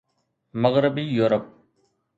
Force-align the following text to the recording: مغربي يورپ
مغربي 0.63 1.05
يورپ 1.17 1.45